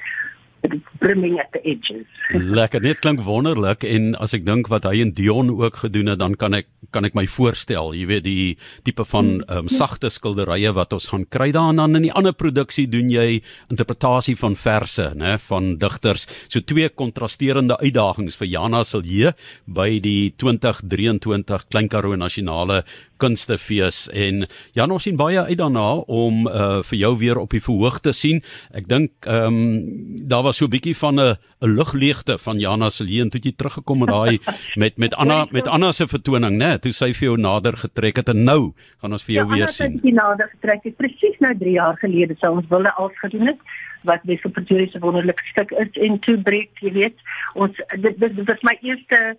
brimming 0.99 1.39
at 1.39 1.51
the 1.51 1.61
edges. 1.67 2.07
Lekker, 2.31 2.81
dit 2.83 2.99
klink 3.03 3.23
wonderlik 3.27 3.83
en 3.87 4.13
as 4.23 4.33
ek 4.37 4.45
dink 4.47 4.69
wat 4.71 4.87
hy 4.87 5.01
en 5.03 5.11
Dion 5.15 5.51
ook 5.51 5.81
gedoen 5.83 6.13
het, 6.13 6.21
dan 6.21 6.37
kan 6.39 6.55
ek 6.57 6.69
kan 6.93 7.07
ek 7.07 7.15
my 7.17 7.23
voorstel, 7.29 7.93
jy 7.97 8.05
weet 8.05 8.25
die 8.25 8.55
tipe 8.85 9.05
van 9.09 9.39
ehm 9.47 9.65
um, 9.65 9.69
sagte 9.71 10.11
skilderye 10.13 10.73
wat 10.77 10.93
ons 10.93 11.07
gaan 11.09 11.25
kry 11.25 11.49
daar 11.55 11.71
en 11.73 11.81
dan 11.81 11.97
in 11.97 12.05
die 12.07 12.13
ander 12.13 12.35
produksie 12.37 12.85
doen 12.91 13.09
jy 13.09 13.41
interpretasie 13.73 14.35
van 14.37 14.55
verse, 14.59 15.07
né, 15.17 15.35
van 15.47 15.73
digters. 15.81 16.27
So 16.47 16.61
twee 16.61 16.89
kontrasterende 16.89 17.79
uitdagings 17.81 18.37
vir 18.37 18.51
Jana 18.51 18.83
Silje 18.85 19.33
by 19.65 19.97
die 20.03 20.33
2023 20.37 21.67
Klein 21.71 21.89
Karoo 21.89 22.19
Nasionale 22.19 22.83
kunstefees 23.17 24.07
en 24.13 24.45
Jan 24.73 24.91
ons 24.91 25.03
sien 25.03 25.17
baie 25.17 25.39
uit 25.39 25.57
daarna 25.57 26.03
om 26.07 26.47
uh, 26.47 26.81
vir 26.83 26.97
jou 26.99 27.13
weer 27.17 27.39
op 27.39 27.53
die 27.53 27.61
verhoog 27.63 27.99
te 28.03 28.13
sien. 28.13 28.41
Ek 28.73 28.87
dink 28.87 29.11
ehm 29.27 29.53
um, 29.53 30.27
daar 30.27 30.43
was 30.43 30.57
so 30.57 30.65
'n 30.65 30.73
bietjie 30.73 30.95
van 30.95 31.19
'n 31.19 31.35
'n 31.63 31.75
lugleegte 31.75 32.37
van 32.37 32.59
Jana 32.59 32.89
se 32.89 33.03
leen 33.03 33.29
toe 33.29 33.39
jy 33.43 33.53
teruggekom 33.55 34.01
het 34.01 34.09
daai 34.09 34.39
met 34.81 34.97
met 34.97 35.15
Anna 35.15 35.47
met 35.51 35.67
Anna 35.67 35.91
se 35.91 36.07
vertoning, 36.07 36.57
né? 36.57 36.79
Toe 36.79 36.91
sy 36.91 37.13
vir 37.13 37.27
jou 37.29 37.37
nader 37.37 37.77
getrek 37.77 38.15
het 38.17 38.29
en 38.29 38.43
nou 38.43 38.73
gaan 39.01 39.11
ons 39.11 39.23
vir 39.23 39.35
jou 39.35 39.47
ja, 39.47 39.53
weer 39.55 39.69
sien. 39.69 39.99
Ja, 40.03 40.11
nader 40.11 40.49
getrek 40.55 40.83
het 40.83 40.97
presies 40.97 41.39
nou 41.39 41.53
3 41.57 41.71
jaar 41.71 41.97
gelede 41.97 42.35
sou 42.39 42.57
ons 42.57 42.69
wille 42.69 42.91
al 42.91 43.11
gedoen 43.21 43.47
het 43.47 43.59
wat 44.03 44.19
die 44.27 44.37
supertouriese 44.41 44.99
wonderlike 44.99 45.43
stuk 45.51 45.71
is 45.71 46.01
en 46.07 46.19
toe 46.19 46.37
breek 46.43 46.83
jy 46.83 46.91
weet 46.91 47.17
ons 47.55 47.79
dit, 47.95 48.19
dit 48.19 48.45
was 48.47 48.63
my 48.67 48.75
eerste 48.81 49.37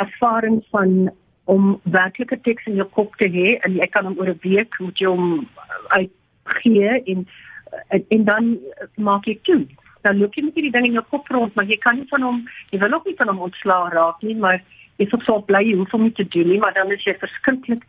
ervaring 0.00 0.60
van 0.74 1.10
om 1.50 1.80
werklike 1.82 2.38
teks 2.46 2.66
in 2.70 2.78
jou 2.78 2.86
kop 2.96 3.16
te 3.18 3.26
hê 3.30 3.56
en 3.66 3.76
jy 3.78 3.86
kan 3.90 4.06
hom 4.06 4.18
oor 4.18 4.30
'n 4.30 4.42
week 4.46 4.78
moet 4.80 5.00
jy 5.02 5.08
hom 5.10 5.46
uitgee 5.98 6.90
en, 7.12 7.26
en 7.88 8.04
en 8.16 8.24
dan 8.24 8.58
maak 8.96 9.26
jy 9.26 9.38
toe. 9.42 9.66
Dan 10.02 10.18
loop 10.18 10.34
jy 10.34 10.44
met 10.44 10.54
hierdie 10.54 10.74
ding 10.76 10.86
in 10.86 10.98
jou 10.98 11.06
kop 11.10 11.28
rond, 11.28 11.54
maar 11.54 11.66
jy 11.66 11.78
kan 11.78 11.96
nie 11.96 12.08
van 12.10 12.22
hom 12.22 12.38
jy 12.70 12.78
wil 12.78 12.94
ook 12.94 13.06
nie 13.06 13.18
van 13.18 13.28
hom 13.32 13.42
ontslaa 13.48 13.90
raak 13.94 14.22
nie, 14.22 14.36
maar 14.36 14.62
jy 14.96 15.06
is 15.06 15.16
op 15.16 15.22
so 15.26 15.40
bly 15.40 15.64
jy 15.64 15.76
hoef 15.80 15.90
hom 15.90 16.06
nie 16.06 16.16
te 16.16 16.28
doen 16.28 16.48
nie, 16.48 16.58
maar 16.58 16.74
dan 16.74 16.92
is 16.92 17.04
jy 17.04 17.14
verskriklik 17.18 17.84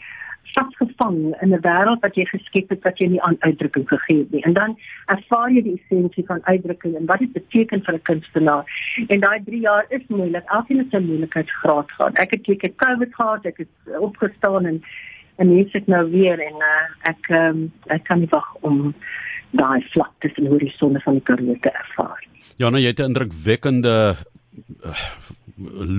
vasgevang 0.54 1.36
in 1.42 1.54
'n 1.54 1.62
wêreld 1.62 2.02
wat 2.02 2.16
jy 2.16 2.26
geskep 2.26 2.70
het 2.70 2.84
wat 2.84 2.98
jy 3.00 3.08
nie 3.08 3.22
aan 3.22 3.36
uitdrukking 3.40 3.88
gegee 3.88 4.18
het 4.18 4.32
nie. 4.32 4.44
En 4.44 4.54
dan 4.54 4.78
ervaar 5.06 5.52
jy 5.52 5.62
die 5.62 5.82
essensie 5.82 6.26
van 6.26 6.40
uitdrukking 6.44 6.96
en 6.96 7.06
wat 7.06 7.20
dit 7.20 7.32
beteken 7.32 7.84
vir 7.84 7.94
'n 7.94 8.02
kunstenaar. 8.02 8.66
En 9.08 9.20
daai 9.20 9.44
3 9.44 9.60
jaar 9.60 9.86
is 9.90 10.02
moeilik. 10.08 10.44
Elkeen 10.46 10.78
het 10.78 10.90
sy 10.90 10.98
moeilikheidsgraad 10.98 11.92
gehad. 11.92 12.14
Ek 12.18 12.32
het 12.32 12.50
ek 12.50 12.62
het 12.62 12.76
COVID 12.76 13.16
gehad, 13.16 13.46
ek 13.46 13.58
het 13.58 13.98
opgestaan 14.00 14.66
en 14.66 14.82
en 15.36 15.48
hier 15.48 15.70
sit 15.70 15.88
nou 15.88 16.10
weer 16.12 16.40
en 16.40 16.56
uh, 16.56 17.10
ek 17.10 17.30
um, 17.30 17.72
ek 17.86 18.04
kan 18.04 18.20
nie 18.20 18.30
wag 18.30 18.56
om 18.62 18.94
daai 19.52 19.82
vlak 19.94 20.12
tussen 20.20 20.48
horisonne 20.48 21.00
van 21.00 21.14
die 21.14 21.24
Karoo 21.28 21.56
te 21.62 21.72
ervaar. 21.72 22.28
Ja, 22.58 22.70
nou 22.70 22.82
jy 22.82 22.88
het 22.88 23.00
'n 23.00 23.10
indrukwekkende 23.12 24.16
uh, 24.86 24.96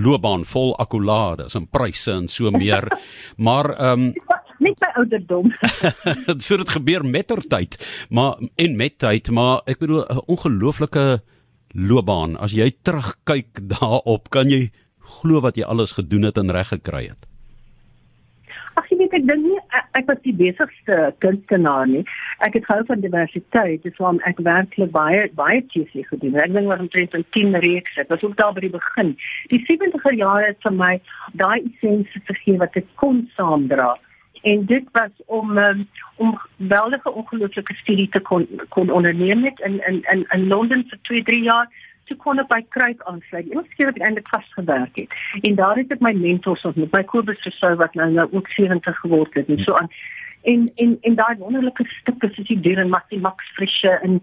loopbaan 0.05 0.45
vol 0.45 0.77
akkolades 0.77 1.55
en 1.59 1.69
pryse 1.71 2.13
en 2.13 2.29
so 2.29 2.51
meer. 2.51 2.89
maar 3.47 3.73
ehm 3.77 4.09
um, 4.09 4.41
net 4.63 4.79
by 4.79 4.91
ouderdom. 5.01 5.51
so 6.47 6.57
dit 6.61 6.71
gebeur 6.71 7.05
mettertyd, 7.07 7.79
maar 8.11 8.39
en 8.55 8.77
met 8.77 8.99
tyd, 8.99 9.31
maar 9.35 9.63
ek 9.67 9.83
bedoel 9.83 10.05
'n 10.07 10.23
ongelooflike 10.27 11.23
loopbaan. 11.75 12.37
As 12.37 12.53
jy 12.53 12.71
terugkyk 12.83 13.63
daarop, 13.75 14.31
kan 14.31 14.51
jy 14.51 14.71
glo 15.21 15.41
wat 15.41 15.57
jy 15.57 15.65
alles 15.65 15.93
gedoen 15.99 16.23
het 16.31 16.39
en 16.39 16.51
reg 16.51 16.69
gekry 16.69 17.09
het. 17.09 17.32
Weet 19.13 19.27
ek 19.27 19.29
dink 19.29 19.45
nie 19.45 19.81
ek 19.93 20.07
was 20.09 20.21
die 20.25 20.33
besigste 20.33 20.99
kunstenaar 21.21 21.85
nie. 21.89 22.01
Ek 22.47 22.55
het 22.57 22.65
gehou 22.65 22.85
van 22.89 23.03
diversiteit, 23.05 23.83
dis 23.85 23.99
waarom 24.01 24.21
ek 24.25 24.41
werklik 24.41 24.89
baie 24.95 25.27
baie 25.37 25.61
TV 25.69 26.07
gedoen. 26.09 26.39
Ek 26.41 26.55
dink 26.55 26.71
wat 26.71 26.81
omtrent 26.81 27.13
10 27.37 27.59
reeks 27.61 27.99
het. 28.01 28.09
Was 28.09 28.25
ook 28.25 28.39
daar 28.41 28.55
by 28.57 28.65
die 28.65 28.73
begin. 28.73 29.13
Die 29.53 29.61
70er 29.69 30.17
jare 30.17 30.49
het 30.55 30.65
vir 30.65 30.77
my 30.79 30.95
daai 31.37 31.61
essensie 31.61 32.25
gegee 32.31 32.57
wat 32.63 32.81
ek 32.81 32.89
kon 33.05 33.27
saamdra. 33.37 33.93
En 34.49 34.65
dit 34.67 34.89
was 34.97 35.13
om 35.27 35.59
um, 35.61 35.85
om 36.17 36.33
weldige 36.73 37.13
ongelooflike 37.13 37.77
studie 37.85 38.09
te 38.09 38.21
kon 38.21 38.49
kon 38.73 38.91
onderneem 38.91 39.45
het 39.45 39.61
in 39.61 39.77
in 39.91 40.01
in 40.15 40.25
in 40.33 40.49
Londen 40.49 40.89
vir 40.89 41.05
2, 41.13 41.23
3 41.29 41.43
jaar 41.53 41.69
toe 42.13 42.21
kon 42.21 42.43
ek 42.43 42.51
by 42.51 42.61
Kruik 42.75 43.03
aansluit. 43.09 43.49
Eers 43.51 43.75
keer 43.77 43.91
wat 43.91 43.99
ek 43.99 44.07
eintlik 44.07 44.31
vasgewerk 44.33 45.01
het. 45.01 45.17
En 45.49 45.59
daar 45.59 45.81
het 45.81 45.93
ek 45.95 46.05
my 46.05 46.13
mentors 46.17 46.65
ontmoet, 46.69 46.93
my 46.93 47.03
Kobus 47.09 47.41
Versou 47.45 47.75
wat 47.81 47.97
nou 47.99 48.09
nou 48.13 48.29
ook 48.33 48.49
70 48.57 48.99
geword 49.05 49.35
het 49.39 49.51
en 49.53 49.63
so 49.63 49.77
aan. 49.81 49.91
En 50.49 50.67
en 50.85 50.97
en 51.09 51.19
daai 51.19 51.37
wonderlike 51.41 51.87
stukke 52.01 52.33
soos 52.33 52.49
die 52.51 52.61
Deur 52.61 52.83
en 52.83 52.93
Maxie 52.93 53.21
Max 53.21 53.53
Frische 53.57 53.95
en 54.03 54.21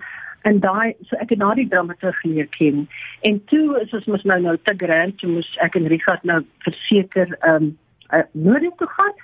en 0.48 0.60
daai 0.63 0.93
so 1.08 1.17
ek 1.19 1.34
het 1.34 1.41
na 1.41 1.53
die 1.58 1.67
dramaturg 1.67 2.19
leer 2.24 2.48
ken. 2.55 2.86
En 3.27 3.41
toe 3.51 3.79
is 3.81 3.93
ons 3.96 4.12
mos 4.13 4.27
nou 4.31 4.39
nou 4.41 4.58
te 4.63 4.75
grand, 4.77 5.17
toe 5.19 5.31
moes 5.31 5.50
ek 5.65 5.79
en 5.79 5.89
Richard 5.91 6.24
nou 6.24 6.43
verseker 6.67 7.36
ehm 7.39 7.72
um, 7.72 7.74
uh, 8.13 8.25
nodig 8.34 8.75
toe 8.77 8.88
gaan 8.89 9.17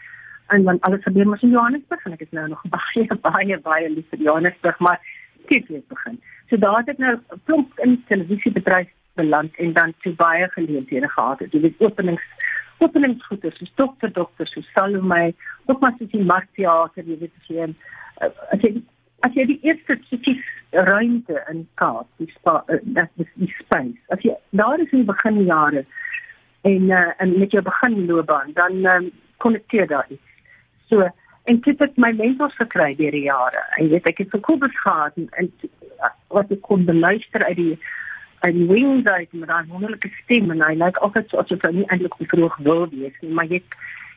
en 0.54 0.64
dan 0.64 0.80
alles 0.86 1.04
gebeur 1.04 1.28
mos 1.28 1.42
in 1.42 1.56
Johannesburg 1.56 2.04
en 2.06 2.14
ek 2.18 2.26
is 2.28 2.34
nou 2.38 2.48
nog 2.50 2.66
baie 2.78 3.06
baie 3.30 3.60
baie 3.70 3.90
lief 3.90 4.10
vir 4.14 4.28
Johannesburg, 4.28 4.80
maar 4.80 5.02
het 5.50 5.88
begin. 5.88 6.22
So 6.50 6.58
daar 6.58 6.78
het 6.78 6.90
ek 6.90 6.98
nou 6.98 7.16
plomp 7.44 7.80
in 7.80 8.04
televisiebedryf 8.08 8.90
beland 9.14 9.56
en 9.56 9.74
dan 9.74 9.94
toe 10.02 10.14
baie 10.14 10.50
geleenthede 10.50 11.10
gehad. 11.10 11.40
Het 11.40 11.74
openings 11.78 12.24
openingsgoede 12.78 13.52
soos 13.52 13.72
dokter 13.76 14.12
dokter 14.14 14.48
so 14.48 14.62
Salome, 14.62 15.34
ook 15.66 15.80
maar 15.80 15.94
soos 15.98 16.12
die 16.12 16.24
Martiater, 16.24 17.04
jy 17.04 17.18
weet 17.20 17.32
as 17.40 17.48
jy 17.48 17.64
eh, 17.64 18.30
as 18.52 18.62
jy 18.62 18.72
as 19.26 19.34
jy 19.34 19.46
die 19.50 19.60
eerste 19.64 19.96
stukkies 20.06 20.44
ruimte 20.72 21.40
in 21.50 21.64
Kaap, 21.80 22.08
die 22.20 22.28
spa 22.36 22.60
uh, 22.68 22.80
dat 22.98 23.10
is 23.22 23.32
die 23.42 23.52
space. 23.60 23.98
As 24.14 24.22
jy 24.28 24.36
daar 24.52 24.80
is 24.84 24.92
in 24.92 25.06
die 25.06 25.12
beginjare 25.12 25.86
en 26.68 26.90
uh, 26.92 27.12
en 27.18 27.38
met 27.40 27.56
jou 27.56 27.64
beginloopbaan, 27.64 28.52
dan 28.60 28.86
um, 28.86 29.12
konnekteer 29.38 29.88
daar 29.88 30.06
iets. 30.10 30.22
So 30.90 31.08
en 31.46 31.60
dit 31.66 31.80
het 31.80 31.98
my 32.02 32.12
mentors 32.18 32.56
gekry 32.58 32.94
deur 32.98 33.14
die 33.14 33.28
jare. 33.28 33.62
Jy 33.78 33.90
weet 33.94 34.10
ek 34.10 34.24
het 34.24 34.34
vir 34.34 34.42
Kobus 34.48 34.78
gehad 34.82 35.18
en, 35.22 35.30
en 35.42 35.52
wat 36.34 36.52
ek 36.54 36.64
kon 36.66 36.86
beluister 36.88 37.46
uit 37.46 37.60
die 37.60 37.76
uit 38.46 38.54
die 38.54 38.68
wings 38.70 39.08
uit 39.08 39.32
met 39.34 39.50
daai 39.50 39.66
wonderlike 39.72 40.10
stem 40.24 40.52
en 40.54 40.62
hy 40.62 40.76
lyk 40.78 41.00
altyd 41.06 41.32
so 41.32 41.42
asof 41.42 41.64
hy 41.66 41.72
nie 41.80 41.88
eintlik 41.90 42.18
vroeg 42.30 42.58
wil 42.68 42.86
wees 42.92 43.16
nie, 43.22 43.34
maar 43.34 43.50
jy 43.50 43.62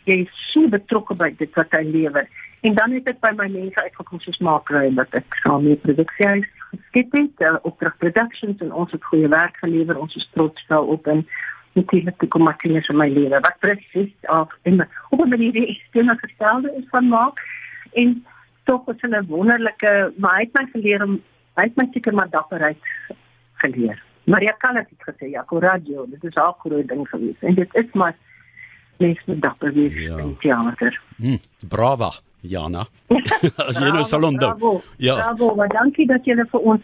jy 0.08 0.22
is 0.24 0.42
so 0.52 0.68
betrokke 0.72 1.16
by 1.20 1.28
dit 1.40 1.52
wat 1.56 1.74
hy 1.76 1.82
lewer. 1.84 2.28
En 2.66 2.74
dan 2.74 2.94
het 2.96 3.08
ek 3.12 3.20
by 3.22 3.30
my 3.38 3.46
mense 3.52 3.82
uitgekom 3.84 4.20
soos 4.24 4.40
Maakry 4.44 4.88
dat 4.96 5.12
ek 5.20 5.36
saam 5.42 5.66
met 5.68 5.82
produksiehuis 5.84 6.48
geskep 6.72 7.14
het, 7.16 7.44
uh, 7.44 7.56
opdrag 7.68 7.96
productions 8.02 8.64
en 8.64 8.72
ons 8.72 8.92
het 8.92 9.04
goeie 9.10 9.28
werk 9.32 9.60
gelewer. 9.62 10.00
Ons 10.00 10.16
is 10.16 10.26
trots 10.34 10.64
daarop 10.72 11.06
en 11.12 11.22
natuurlik 11.78 12.18
die 12.22 12.28
kommakkies 12.34 12.90
in 12.92 12.98
my 13.00 13.08
lewe. 13.12 13.40
Wat 13.44 13.62
presies 13.62 14.12
of 14.34 14.52
in 14.62 14.82
op 15.10 15.20
'n 15.24 15.28
manier 15.28 15.52
die 15.52 15.80
stemme 15.88 16.16
gestelde 16.20 16.74
is 16.76 16.86
van 16.90 17.08
maak 17.08 17.40
en 17.92 18.24
tog 18.64 18.88
is 18.88 19.02
'n 19.02 19.26
wonderlike 19.28 20.12
maar 20.16 20.36
hy 20.36 20.42
het 20.44 20.54
my 20.58 20.66
geleer 20.72 21.02
om 21.04 21.20
hy 21.54 21.64
het 21.64 21.76
my 21.76 21.88
seker 21.92 22.14
maar 22.14 22.30
dapperheid 22.30 22.82
geleer. 23.54 24.02
Maria 24.24 24.54
Callas 24.58 24.86
het 24.88 25.02
gesê 25.08 25.30
ja, 25.30 25.44
coraggio, 25.44 26.06
dit 26.06 26.24
is 26.24 26.34
'n 26.34 26.54
groot 26.58 26.88
ding 26.88 27.08
gewees. 27.08 27.40
En 27.40 27.54
dit 27.54 27.74
is 27.74 27.92
maar 27.92 28.16
mens 28.96 29.18
met 29.24 29.42
dapper 29.42 29.72
wees 29.72 29.94
ja. 29.94 30.16
in 30.18 30.36
teater. 30.38 31.00
Hm, 31.16 31.36
brava, 31.68 32.10
Jana. 32.40 32.86
As 33.68 33.78
jy 33.78 33.90
nou 33.90 34.02
salon 34.02 34.36
doen. 34.36 34.80
Ja. 34.96 35.14
Bravo, 35.14 35.54
maar 35.54 35.68
dankie 35.68 36.06
dat 36.06 36.24
jy 36.24 36.34
vir 36.34 36.60
ons 36.60 36.82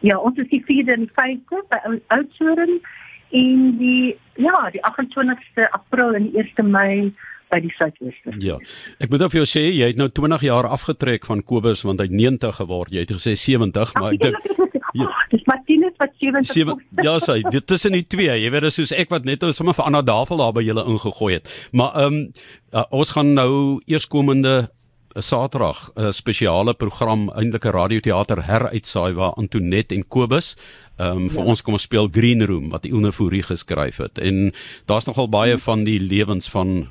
ja, 0.00 0.18
ons 0.18 0.38
is 0.38 0.48
die 0.48 0.62
4de 0.64 0.92
en 0.92 1.08
5de 1.08 1.62
by 1.68 2.00
Oudtshoorn 2.06 2.80
en 3.30 3.78
die 3.78 4.16
ja, 4.36 4.70
die 4.70 4.82
28ste 4.84 5.70
April 5.72 6.14
en 6.14 6.30
die 6.30 6.42
1ste 6.42 6.62
Mei 6.62 7.12
by 7.52 7.60
die 7.62 7.72
Suidweste. 7.76 8.34
Ja. 8.42 8.58
Ek 8.98 9.10
moet 9.10 9.22
vir 9.30 9.40
jou 9.40 9.48
sê 9.48 9.62
jy 9.70 9.92
het 9.92 10.00
nou 10.00 10.08
20 10.10 10.42
jaar 10.48 10.66
afgetrek 10.66 11.26
van 11.28 11.44
Kobus 11.46 11.84
want 11.86 12.02
hy 12.02 12.08
het 12.10 12.16
90 12.16 12.60
geword. 12.60 12.94
Jy 12.94 13.06
het 13.06 13.14
gesê 13.14 13.36
70, 13.38 13.94
maar 13.94 14.16
ek 14.16 14.24
dink 14.26 14.66
Ja, 14.96 15.08
dis 15.28 15.42
Martinus 15.44 15.92
wat 16.00 16.14
70. 16.18 16.52
7 16.52 17.04
Ja, 17.04 17.18
sy, 17.20 17.40
dit 17.52 17.66
tussen 17.68 17.96
die 17.96 18.06
twee. 18.08 18.32
Jy 18.40 18.52
weet 18.52 18.66
dis 18.68 18.78
soos 18.80 18.94
ek 18.96 19.12
wat 19.12 19.26
net 19.28 19.44
ons 19.46 19.58
sommer 19.58 19.76
vir 19.76 19.88
Anna 19.88 20.02
Davel 20.06 20.40
daar 20.40 20.54
by 20.56 20.64
julle 20.64 20.86
ingegooi 20.88 21.34
het. 21.38 21.52
Maar 21.76 22.00
ehm 22.04 22.16
um, 22.16 22.24
uh, 22.72 22.86
ons 22.96 23.12
gaan 23.16 23.34
nou 23.36 23.52
eerskomende 23.88 24.54
eh, 24.56 25.22
Saterdag 25.22 25.90
'n 25.96 26.12
spesiale 26.12 26.74
program 26.74 27.30
eintlik 27.30 27.64
'n 27.66 27.76
radioteater 27.76 28.44
heruitsaai 28.46 29.12
waar 29.14 29.36
Antoinette 29.36 29.94
en 29.94 30.08
Kobus 30.08 30.56
ehm 30.96 31.16
um, 31.16 31.30
vir 31.30 31.42
ja. 31.42 31.48
ons 31.52 31.62
kom 31.62 31.78
speel 31.78 32.08
Green 32.12 32.44
Room 32.46 32.70
wat 32.72 32.86
Ilne 32.88 33.12
Fourie 33.12 33.42
geskryf 33.42 33.96
het. 33.96 34.18
En 34.18 34.52
daar's 34.88 35.04
nogal 35.04 35.28
baie 35.28 35.58
van 35.58 35.84
die 35.84 36.00
lewens 36.00 36.48
van 36.48 36.88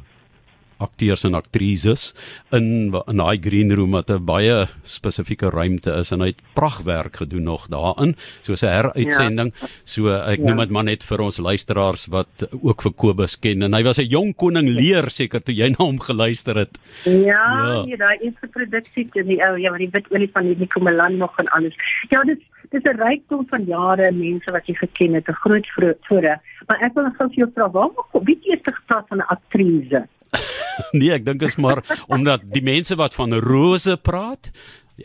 akteurs 0.77 1.23
en 1.23 1.35
aktrises 1.37 2.13
in 2.51 2.93
in 3.07 3.17
daai 3.21 3.37
green 3.41 3.73
room 3.75 3.91
wat 3.91 4.09
'n 4.09 4.25
baie 4.25 4.67
spesifieke 4.83 5.49
ruimte 5.49 5.91
is 5.91 6.11
en 6.11 6.21
hy 6.21 6.27
het 6.27 6.41
pragtwerk 6.53 7.17
gedoen 7.17 7.43
nog 7.43 7.67
daarin. 7.67 8.15
Soos 8.41 8.63
'n 8.63 8.67
heruitsending. 8.67 9.53
Ja. 9.61 9.67
so 9.83 10.07
ek 10.09 10.39
ja. 10.39 10.45
noem 10.45 10.57
dit 10.57 10.69
maar 10.69 10.83
net 10.83 11.03
vir 11.03 11.19
ons 11.21 11.37
luisteraars 11.37 12.07
wat 12.07 12.47
ook 12.61 12.81
vir 12.81 12.93
Kobus 12.93 13.39
ken. 13.39 13.61
En 13.61 13.73
hy 13.73 13.83
was 13.83 13.99
'n 13.99 14.09
jong 14.09 14.35
koning 14.35 14.67
leer 14.67 15.09
seker 15.09 15.43
toe 15.43 15.55
jy 15.55 15.69
na 15.69 15.85
hom 15.85 15.99
geluister 15.99 16.55
het. 16.55 16.77
Ja, 17.03 17.43
ja. 17.43 17.85
nee 17.85 17.97
daai 17.97 18.17
eerste 18.21 18.47
produksie 18.47 19.09
in 19.13 19.27
die 19.27 19.41
ou 19.43 19.57
ja 19.57 19.69
maar 19.69 19.79
die 19.79 19.91
wit 19.91 20.11
olie 20.11 20.29
van 20.33 20.43
die 20.43 20.57
Nikomelan 20.57 21.17
nog 21.17 21.39
en 21.39 21.47
alles. 21.47 21.75
Ja 22.09 22.23
dit 22.23 22.39
dis 22.71 22.83
'n 22.83 22.97
rykdom 22.97 23.45
van 23.49 23.63
jare 23.65 24.11
mense 24.11 24.51
wat 24.51 24.67
jy 24.67 24.73
geken 24.73 25.13
het 25.13 25.27
'n 25.29 25.41
groot 25.43 25.67
voorre 26.07 26.39
maar 26.67 26.79
ek 26.81 26.93
wil 26.93 27.09
gou 27.17 27.27
vir 27.29 27.39
jou 27.43 27.49
vra 27.55 27.69
waarom 27.69 28.25
wie 28.25 28.35
het 28.35 28.45
eers 28.45 28.75
gepraat 28.77 29.07
van 29.07 29.17
'n 29.17 29.31
aktrise 29.35 30.07
nee, 30.99 31.11
ek 31.15 31.25
dink 31.25 31.41
is 31.41 31.57
maar 31.61 31.83
omdat 32.07 32.45
die 32.53 32.63
mense 32.63 32.95
wat 32.99 33.15
van 33.17 33.33
rose 33.33 33.97
praat, 33.97 34.51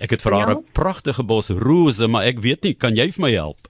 ek 0.00 0.16
het 0.16 0.22
vir 0.22 0.37
haar 0.38 0.54
'n 0.54 0.62
ja? 0.62 0.72
pragtige 0.72 1.25
bos 1.25 1.50
rose, 1.50 2.06
maar 2.06 2.25
ek 2.30 2.40
weet 2.40 2.62
nie, 2.64 2.75
kan 2.75 2.96
jy 2.96 3.10
vir 3.12 3.22
my 3.26 3.32
help? 3.32 3.68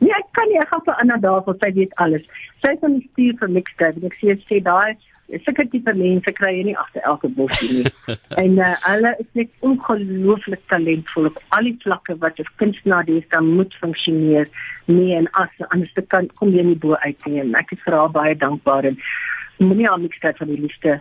Nee, 0.00 0.12
ek 0.16 0.28
kan 0.32 0.48
nie, 0.48 0.58
ek 0.58 0.68
gaan 0.68 0.84
vir 0.84 1.00
Anna 1.00 1.16
daar, 1.16 1.42
want 1.44 1.60
sy 1.60 1.72
weet 1.72 1.94
alles. 2.00 2.24
Sy 2.64 2.72
is 2.72 2.82
aan 2.82 2.98
die 2.98 3.08
stuur 3.12 3.34
vir 3.40 3.50
mixtape 3.58 4.00
en 4.00 4.08
ek 4.08 4.16
sê 4.20 4.36
sy 4.48 4.60
daai 4.64 4.96
sulke 5.40 5.64
tipe 5.72 5.92
mense 5.96 6.32
kry 6.36 6.50
jy 6.58 6.64
nie 6.68 6.76
agter 6.76 7.04
elke 7.08 7.28
bos 7.36 7.60
nie. 7.64 7.84
en 8.42 8.58
uh, 8.60 8.72
hulle 8.84 9.12
is 9.22 9.28
net 9.38 9.50
ongelooflik 9.68 10.62
talentvol 10.72 11.30
op 11.30 11.38
al 11.56 11.68
die 11.70 11.76
vlakke 11.84 12.16
wat 12.24 12.40
'n 12.40 12.52
kunstenaar 12.60 13.06
dis 13.08 13.28
dan 13.34 13.48
moet 13.56 13.74
funksioneer. 13.80 14.48
Nee 14.86 15.16
en 15.16 15.28
as 15.32 15.52
anders 15.70 15.92
te 15.94 16.02
kan 16.02 16.28
kom 16.40 16.52
jy 16.52 16.64
nie 16.66 16.78
bo 16.84 16.94
uit 16.94 17.26
nie. 17.26 17.40
Ek 17.56 17.72
is 17.72 17.84
vir 17.86 17.96
haar 17.96 18.12
baie 18.12 18.36
dankbaar 18.36 18.84
en 18.84 18.98
moenie 19.64 19.90
aan 19.90 20.02
niks 20.02 20.18
kyk 20.18 20.36
van 20.36 20.50
die 20.52 20.60
liefde 20.60 21.00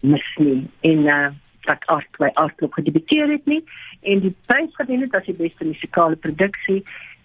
mis 0.00 0.26
nie. 0.38 0.66
En 0.80 1.06
uh 1.06 1.30
dat 1.68 1.86
art 1.86 2.18
by 2.18 2.30
artklub 2.40 2.72
gedebuteer 2.72 3.28
het 3.30 3.46
nie 3.46 3.60
en 4.00 4.22
die 4.24 4.34
prys 4.48 4.72
gewen 4.78 5.04
het 5.04 5.14
as 5.14 5.26
die 5.28 5.36
beste 5.36 5.66
musikale 5.68 6.16
produksie 6.16 6.80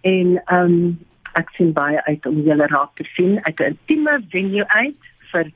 en 0.06 0.36
um, 0.54 0.98
ek 1.40 1.52
sien 1.58 1.72
baie 1.76 2.02
uit 2.08 2.28
om 2.30 2.42
julle 2.44 2.68
raak 2.72 2.96
te 3.00 3.08
sien 3.16 3.40
uit 3.48 3.60
'n 3.60 3.72
intieme 3.74 4.20
venue 4.30 4.68
uit 4.68 5.10
vir 5.32 5.52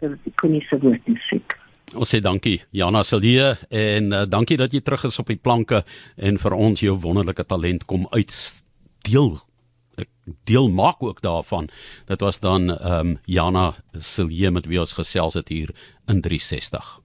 die 0.00 0.34
koniese 0.34 0.78
woordmusiek. 0.78 1.56
Ons 1.94 2.14
sê 2.14 2.20
dankie 2.20 2.62
Jana 2.70 3.02
Silje 3.02 3.56
en 3.70 4.12
uh, 4.12 4.24
dankie 4.28 4.56
dat 4.56 4.72
jy 4.72 4.80
terug 4.80 5.04
is 5.04 5.18
op 5.18 5.26
die 5.26 5.40
planke 5.40 5.84
en 6.16 6.38
vir 6.38 6.52
ons 6.52 6.80
jou 6.80 6.96
wonderlike 6.98 7.44
talent 7.44 7.84
kom 7.84 8.06
uitdeel. 8.10 9.36
Ek 9.36 9.51
deel 10.44 10.68
maak 10.68 11.02
ook 11.02 11.20
daarvan. 11.20 11.68
Dit 12.04 12.20
was 12.20 12.40
dan 12.40 12.78
ehm 12.78 13.06
um, 13.06 13.18
Jana 13.24 13.74
Silje 13.92 14.50
met 14.50 14.66
wie 14.66 14.80
ons 14.80 14.92
gesels 14.92 15.34
het 15.34 15.48
hier 15.48 15.74
in 16.06 16.20
360. 16.20 17.00